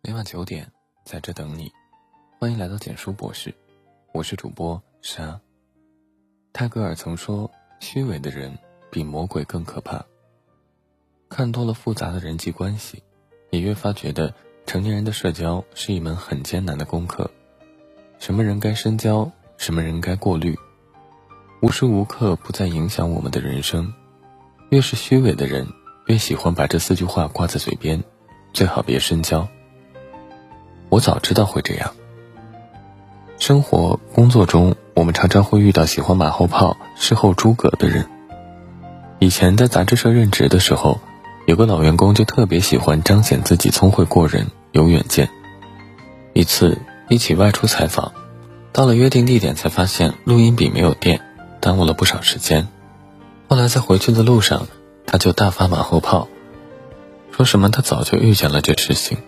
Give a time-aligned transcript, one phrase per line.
[0.00, 0.70] 每晚九点，
[1.04, 1.72] 在这等你。
[2.38, 3.52] 欢迎来到简书博士，
[4.12, 5.40] 我是主播沙。
[6.52, 7.50] 泰戈尔曾说
[7.80, 8.56] ：“虚伪的人
[8.92, 10.06] 比魔鬼更可怕。”
[11.28, 13.02] 看多了复杂的人际关系，
[13.50, 14.32] 也越发觉得
[14.66, 17.28] 成年人的社交是一门很艰难的功课。
[18.20, 20.56] 什么人该深交，什么人该过滤，
[21.60, 23.92] 无时无刻不在影响我们的人生。
[24.70, 25.66] 越是虚伪的人，
[26.06, 28.02] 越喜欢把这四句话挂在嘴边：
[28.52, 29.46] 最好别深交。
[30.88, 31.92] 我早知道会这样。
[33.38, 38.06] 生活、工作中，我们常常会遇到喜欢马后炮、事后诸葛的人。
[39.20, 41.00] 以前在杂志社任职的时候，
[41.46, 45.28] 有个老员工就特别喜欢彰显自己聪慧过人、有远见。
[46.32, 48.12] 一次一起外出采访，
[48.72, 51.20] 到了约定地点才发现录音笔没有电，
[51.60, 52.68] 耽误了不少时间。
[53.48, 54.66] 后来在回去的路上，
[55.06, 56.28] 他就大发马后炮，
[57.30, 59.18] 说什么他早就预见了这事情。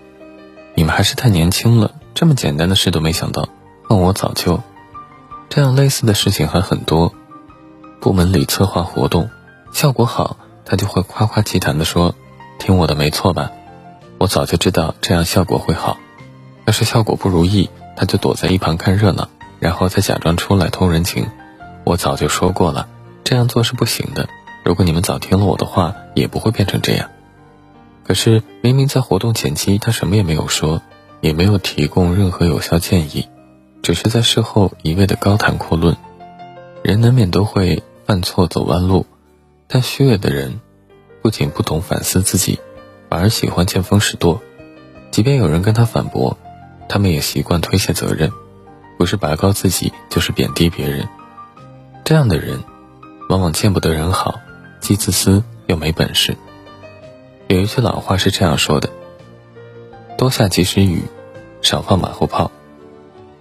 [0.75, 3.49] 你们还是太年轻了，这么简单的事都没想到，
[3.89, 4.61] 问我早就。
[5.49, 7.13] 这样类似的事情还很多。
[8.01, 9.29] 部门里策划活动，
[9.73, 12.15] 效果好，他就会夸夸其谈的说
[12.59, 13.51] ：“听我的没错吧？
[14.19, 15.99] 我早就知道这样效果会好。”
[16.67, 21.29] 要是效果不如意，他就躲在一旁看热闹，然后再假装出来通人情。
[21.85, 22.89] 我早就说过了，
[23.25, 24.29] 这样做是不行的。
[24.65, 27.11] 如果你们早听了我的话，也不会变成这样。
[28.11, 30.83] 可是明明在活动前期，他什么也没有说，
[31.21, 33.29] 也没有提供任何有效建议，
[33.85, 35.97] 只是在事后一味的高谈阔论。
[36.83, 39.07] 人难免都会犯错走弯路，
[39.69, 40.61] 但虚伪的人
[41.23, 42.59] 不仅不懂反思自己，
[43.09, 44.43] 反而喜欢见风使舵。
[45.13, 46.37] 即便有人跟他反驳，
[46.89, 48.33] 他们也习惯推卸责任，
[48.99, 51.09] 不是拔高自己，就是贬低别人。
[52.05, 52.59] 这样的人，
[53.29, 54.41] 往往见不得人好，
[54.81, 56.37] 既自私又没本事。
[57.51, 58.89] 有一句老话是这样说的
[60.17, 61.03] ：“多下及时雨，
[61.63, 62.53] 少放马后炮。”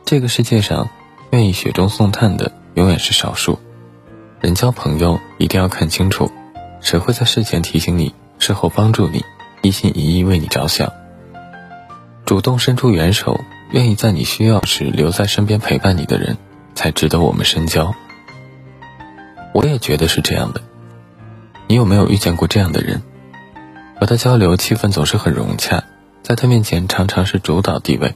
[0.03, 0.89] 这个世界上，
[1.29, 3.59] 愿意雪中送炭的永远是少数。
[4.41, 6.31] 人交朋友一定要看清楚，
[6.81, 9.23] 谁会在事前提醒你，事后帮助你，
[9.61, 10.91] 一心一意为你着想，
[12.25, 13.39] 主动伸出援手，
[13.69, 16.35] 愿意在你需要时留在身边陪伴你的人，
[16.73, 17.93] 才值得我们深交。
[19.53, 20.63] 我也觉得是这样的。
[21.67, 23.03] 你有没有遇见过这样的人？
[23.99, 25.83] 和他交流，气氛总是很融洽，
[26.23, 28.15] 在他面前常常是主导地位，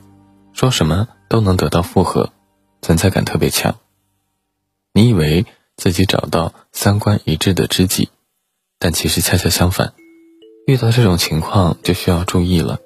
[0.54, 2.32] 说什么都能得到附和，
[2.82, 3.76] 存在感特别强。
[4.94, 5.46] 你以为
[5.76, 8.08] 自己找到三观一致的知己，
[8.80, 9.94] 但其实恰恰相反。
[10.66, 12.80] 遇到这种情况就需要注意了，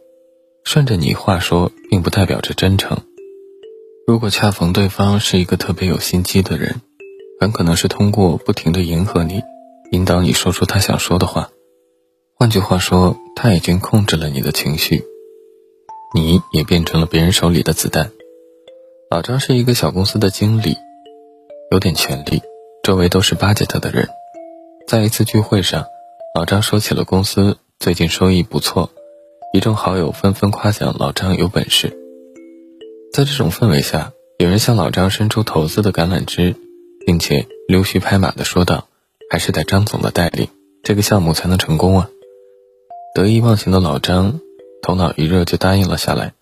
[0.63, 2.97] 顺着你话说，并不代表着真诚。
[4.07, 6.81] 如果恰逢对方是一个特别有心机的人，
[7.40, 9.44] 很可能是通过不停的迎合你，
[9.91, 11.52] 引导你说出他想说的话。
[12.40, 15.03] 换句话说，他已经控制了你的情绪，
[16.14, 18.12] 你也变成了别人手里的子弹。
[19.09, 20.75] 老张是一个小公司的经理，
[21.72, 22.40] 有点权力，
[22.84, 24.08] 周围都是巴结他的人。
[24.88, 25.88] 在一次聚会上，
[26.36, 28.92] 老张说起了公司最近收益不错，
[29.52, 31.98] 一众好友纷纷夸奖老张有本事。
[33.12, 36.56] 在这种氛围下，有人向老张伸出投资的橄榄枝，
[37.04, 38.88] 并且溜须拍马地说道
[39.31, 40.48] ：“还是得张总的带领，
[40.84, 42.09] 这个项目才能成功啊！”
[43.17, 44.39] 得意忘形的老张，
[44.83, 46.33] 头脑一热就答应了下来。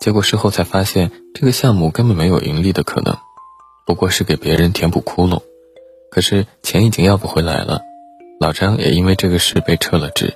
[0.00, 3.16] 结果事后才发现，这个项目根本没有盈利的可能，
[3.84, 5.42] 不过是给别人填补窟窿。
[6.08, 7.80] 可是钱已经要不回来了，
[8.38, 10.34] 老张也因为这个事被撤了职。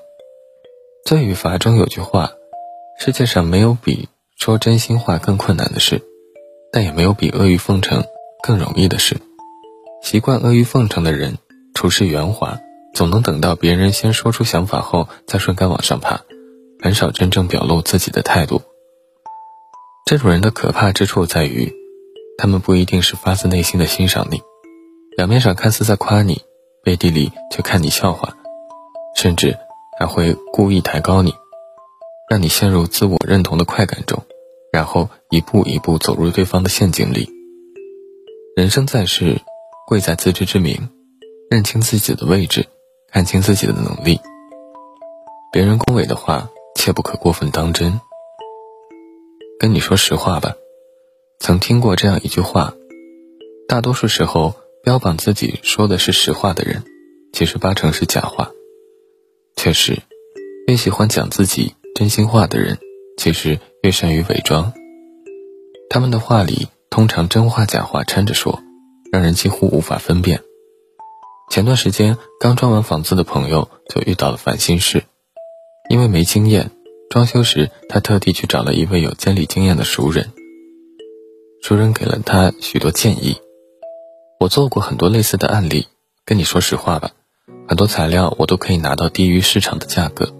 [1.07, 2.33] 罪与罚中有句话：
[2.99, 6.03] 世界上没有比说真心话更困难的事，
[6.73, 8.03] 但也没有比阿谀奉承
[8.43, 9.19] 更容易的事。
[10.03, 11.39] 习惯阿谀奉承的人，
[11.73, 12.59] 处事圆滑。
[12.95, 16.21] 总能等到别人先说出想法后，再顺杆往上爬，
[16.81, 18.63] 很少真正表露自己的态度。
[20.07, 21.73] 这种人的可怕之处在于，
[22.39, 24.41] 他们不一定是发自内心的欣赏你，
[25.17, 26.43] 表面上看似在夸你，
[26.85, 28.37] 背地里却看你笑话，
[29.17, 29.59] 甚至
[29.99, 31.35] 还会故意抬高你，
[32.31, 34.23] 让你陷入自我认同的快感中，
[34.73, 37.29] 然后一步一步走入对方的陷阱里。
[38.55, 39.41] 人生在世，
[39.89, 40.91] 贵在自知之明，
[41.51, 42.67] 认清自己的位置。
[43.15, 44.21] 看清自己的能力，
[45.53, 48.01] 别人恭维的话，切不可过分当真。
[49.57, 50.57] 跟你说实话吧，
[51.39, 52.75] 曾听过这样一句话：
[53.69, 56.83] 大多数时候，标榜自己说的是实话的人，
[57.33, 58.51] 其实八成是假话。
[59.55, 60.03] 确实，
[60.67, 62.79] 越喜欢讲自己真心话的人，
[63.17, 64.73] 其实越善于伪装。
[65.89, 68.61] 他们的话里通常真话假话掺着说，
[69.13, 70.43] 让人几乎无法分辨。
[71.51, 75.05] 前段时间刚装完房子的朋友就遇到了烦心事，
[75.89, 76.73] 因为没经验，
[77.09, 80.33] 装修时，他特地去找了一位有监理经验的熟人。
[81.63, 83.37] 熟人给了他许多建议。
[84.41, 85.87] 我做过很多类似的案例，
[86.25, 87.13] 跟你说实话吧，
[87.69, 90.35] 很多材料我都可以拿到低于市场的价格。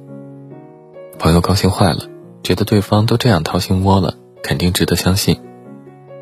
[1.19, 2.09] 朋友高兴坏了，
[2.43, 5.41] 觉得对方都这样掏心窝了，肯定值得相信。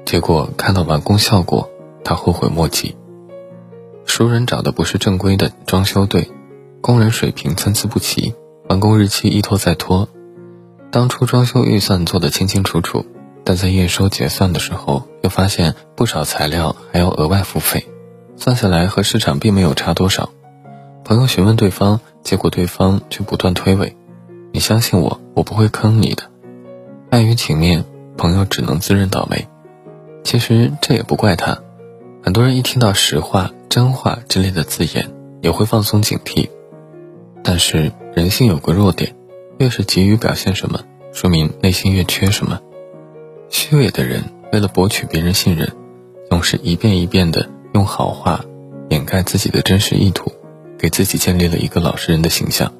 [0.04, 1.70] 结果看到完工效果，
[2.04, 2.94] 他后悔莫及。
[4.04, 6.30] 熟人找的不是正规的装修队，
[6.80, 8.34] 工人水平参差不齐，
[8.68, 10.08] 完工日期一拖再拖。
[10.90, 13.06] 当初装修预算做得清清楚楚。
[13.44, 17.88] 但在验收结算的时候，又发现不少材料还要额外付费，
[18.36, 20.30] 算下来和市场并没有差多少。
[21.04, 23.94] 朋友询问对方，结果对方却不断推诿
[24.54, 26.22] ：“你相信我，我不会坑你的。”
[27.10, 27.84] 碍于情面，
[28.16, 29.48] 朋友只能自认倒霉。
[30.22, 31.58] 其实这也不怪他，
[32.22, 35.08] 很多人一听到实话、真话之类的字眼，
[35.40, 36.50] 也会放松警惕。
[37.42, 39.16] 但是人性有个弱点，
[39.56, 40.80] 越是急于表现什么，
[41.14, 42.60] 说明内心越缺什么。
[43.48, 45.72] 虚伪的人为了博取别人信任，
[46.28, 48.44] 总是一遍一遍的用好话
[48.90, 50.30] 掩盖自己的真实意图，
[50.78, 52.74] 给自己建立了一个老实人的形象。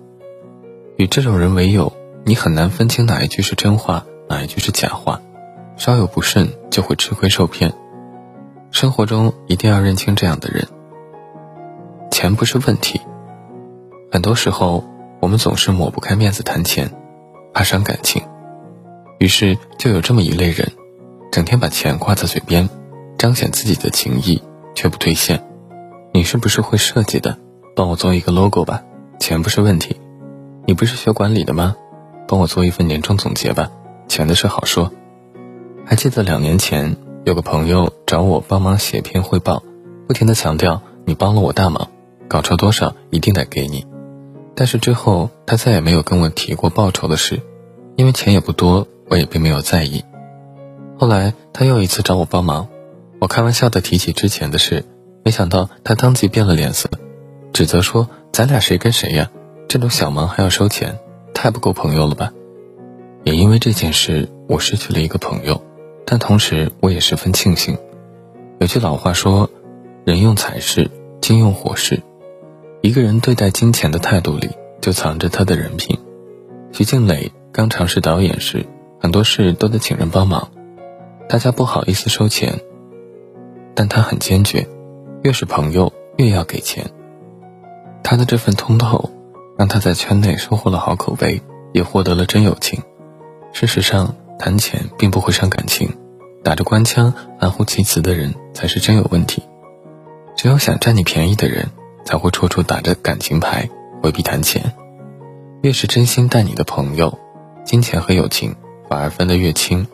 [0.99, 1.91] 与这种人为友，
[2.27, 5.23] 你很难分清哪一句是真话，哪一句是假话，
[5.79, 7.73] 稍有不慎就会吃亏受骗。
[8.71, 10.69] 生活中一定要认清这样的人。
[12.13, 13.01] 钱不是问题，
[14.13, 14.85] 很多时候
[15.19, 16.93] 我们总是抹不开面子谈钱，
[17.55, 18.23] 怕伤感情。
[19.19, 20.73] 于是就有这么一类人，
[21.33, 22.69] 整天把钱挂在嘴边，
[23.17, 24.43] 彰显自己的情谊，
[24.75, 25.43] 却不兑现。
[26.13, 27.39] 你是不是会设计的？
[27.75, 28.83] 帮我做一个 logo 吧，
[29.19, 29.97] 钱不是问题。
[30.67, 31.75] 你不是学管理的吗？
[32.29, 33.71] 帮我做一份年终总结吧，
[34.07, 34.93] 钱的事好说。
[35.87, 36.95] 还记得两年前
[37.25, 39.63] 有个朋友找我帮忙写篇汇报，
[40.07, 41.89] 不停的强调你帮了我大忙，
[42.33, 43.85] 稿酬多少一定得给你。
[44.55, 47.43] 但是之后他再也没有跟我提过报酬的事，
[47.97, 48.89] 因为钱也不多。
[49.11, 50.03] 我也并没有在意。
[50.97, 52.69] 后来他又一次找我帮忙，
[53.21, 54.87] 我开玩笑的提起之前的事，
[55.23, 56.89] 没想到他当即变了脸色，
[57.53, 59.31] 指责说：“咱俩谁跟谁呀？
[59.69, 60.99] 这种小忙还要收钱，
[61.35, 62.33] 太不够朋友了吧？”
[63.25, 65.61] 也因为这件事，我失去了一个朋友，
[66.07, 67.77] 但同时我也十分庆幸。
[68.61, 69.51] 有句老话说
[70.07, 70.91] ：“人用财势，
[71.21, 72.01] 金用火势。”
[72.83, 74.51] 一个人对待金钱的态度里，
[74.81, 75.97] 就藏着他的人品。
[76.73, 78.67] 徐静蕾刚尝试导演时。
[79.01, 80.49] 很多事都得请人帮忙，
[81.29, 82.61] 大家不好意思收钱，
[83.75, 84.69] 但他很坚决，
[85.25, 86.89] 越是朋友越要给钱。
[88.05, 89.11] 他的这份通透，
[89.59, 91.43] 让他在圈内收获了好口碑，
[91.73, 92.81] 也获得了真友情。
[93.53, 95.93] 事实上，谈钱并不会伤感情，
[96.45, 99.43] 打着官腔、含糊其辞的人才是真有问题。
[100.37, 101.69] 只有想占你便宜的人，
[102.05, 103.69] 才会处处打着感情牌，
[104.03, 104.73] 回避谈钱。
[105.63, 107.19] 越是真心待你的朋友，
[107.65, 108.55] 金钱和友情。
[108.89, 109.87] 反而分得越清，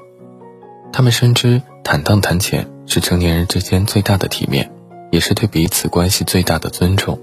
[0.92, 4.72] 他们深知坦荡谈钱是成年人之间最大的体面，
[5.12, 7.16] 也是对彼此关系最大的尊重。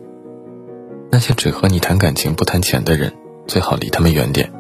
[1.12, 3.12] 那些只和你谈感情不谈钱的人，
[3.46, 4.54] 最好离他们远点。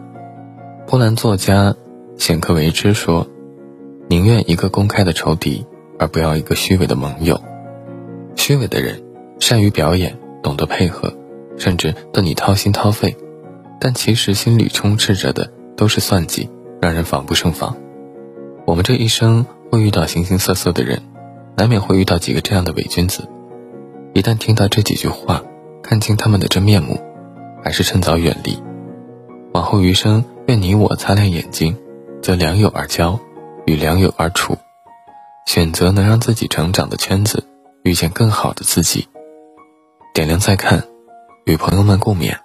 [0.87, 1.73] 波兰作家
[2.17, 3.25] 显克维之说
[4.09, 5.65] ：“宁愿一个公开的仇敌，
[5.97, 7.41] 而不要一个虚伪的盟友。
[8.35, 9.01] 虚伪的人
[9.39, 11.13] 善于表演，懂得配合，
[11.57, 13.15] 甚至对你掏心掏肺，
[13.79, 16.49] 但其实心里充斥着的都是算计。”
[16.81, 17.75] 让人防不胜防。
[18.67, 21.01] 我们这一生会遇到形形色色的人，
[21.57, 23.27] 难免会遇到几个这样的伪君子。
[24.13, 25.41] 一旦听到这几句话，
[25.81, 26.99] 看清他们的真面目，
[27.63, 28.61] 还是趁早远离。
[29.51, 31.75] 往后余生，愿你我擦亮眼睛，
[32.21, 33.19] 择良友而交，
[33.65, 34.55] 与良友而处，
[35.47, 37.43] 选择能让自己成长的圈子，
[37.81, 39.07] 遇见更好的自己。
[40.15, 40.81] 点亮再看，
[41.45, 42.44] 与朋友们共勉。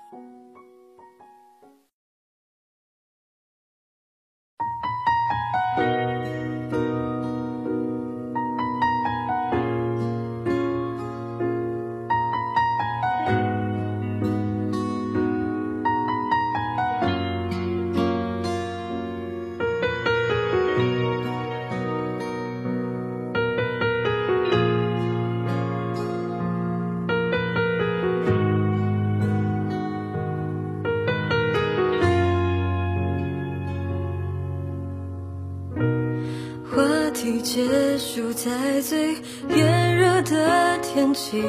[37.42, 39.14] 结束在最
[39.48, 41.42] 炎热的天气，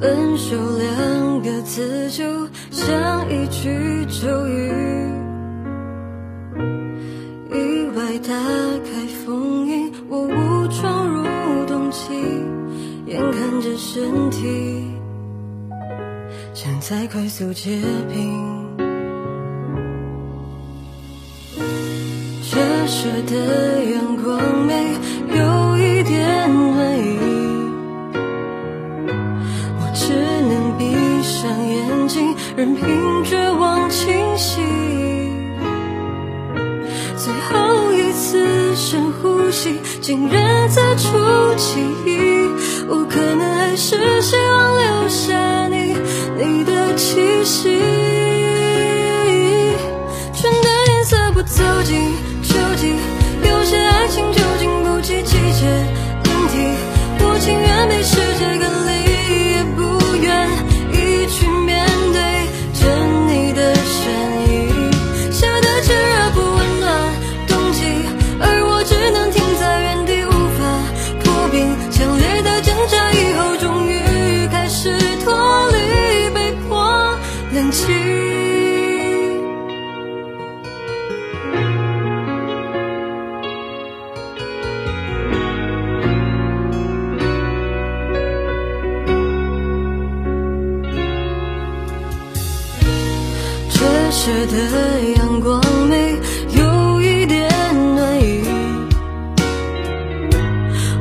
[0.00, 2.24] 分手两个字就
[2.70, 4.72] 像一句咒语。
[7.52, 8.34] 意外打
[8.84, 12.14] 开封印，我误闯入冬季，
[13.06, 14.86] 眼看着身体
[16.54, 17.78] 正在快速结
[18.12, 18.59] 冰。
[22.86, 24.96] 射的阳光没
[25.36, 27.18] 有一点暖意，
[29.78, 30.12] 我只
[30.48, 30.82] 能闭
[31.22, 32.84] 上眼睛，任凭
[33.24, 34.60] 绝望侵袭。
[37.16, 42.18] 最后一次深呼吸，竟然在出记忆。
[42.88, 45.94] 我可能还是希望留下你，
[46.36, 47.78] 你的气息。
[50.34, 52.00] 春的颜色不走进
[94.20, 95.58] 折射的阳光
[95.88, 96.14] 没
[96.52, 97.48] 有一点
[97.94, 98.42] 暖意，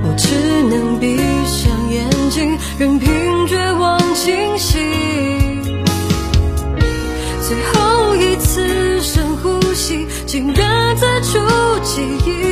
[0.02, 0.30] 我只
[0.70, 4.80] 能闭上眼睛，任凭绝望侵袭。
[7.46, 11.40] 最后一次深呼吸，竟然在出
[11.84, 12.49] 记忆